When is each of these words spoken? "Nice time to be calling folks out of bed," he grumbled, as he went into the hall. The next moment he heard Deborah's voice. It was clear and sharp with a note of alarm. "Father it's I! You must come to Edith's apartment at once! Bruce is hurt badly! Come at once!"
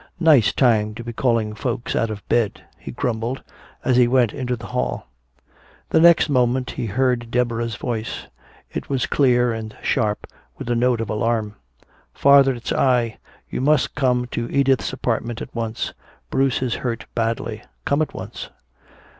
"Nice 0.19 0.51
time 0.51 0.95
to 0.95 1.03
be 1.03 1.13
calling 1.13 1.53
folks 1.53 1.95
out 1.95 2.09
of 2.09 2.27
bed," 2.27 2.63
he 2.79 2.89
grumbled, 2.91 3.43
as 3.85 3.97
he 3.97 4.07
went 4.07 4.33
into 4.33 4.55
the 4.55 4.65
hall. 4.73 5.05
The 5.91 5.99
next 5.99 6.27
moment 6.27 6.71
he 6.71 6.87
heard 6.87 7.29
Deborah's 7.29 7.75
voice. 7.75 8.25
It 8.71 8.89
was 8.89 9.05
clear 9.05 9.53
and 9.53 9.77
sharp 9.83 10.25
with 10.57 10.71
a 10.71 10.75
note 10.75 11.01
of 11.01 11.11
alarm. 11.11 11.53
"Father 12.15 12.55
it's 12.55 12.71
I! 12.73 13.19
You 13.47 13.61
must 13.61 13.93
come 13.93 14.25
to 14.31 14.49
Edith's 14.49 14.91
apartment 14.91 15.39
at 15.39 15.53
once! 15.53 15.93
Bruce 16.31 16.63
is 16.63 16.73
hurt 16.81 17.05
badly! 17.13 17.61
Come 17.85 18.01
at 18.01 18.15
once!" 18.15 18.49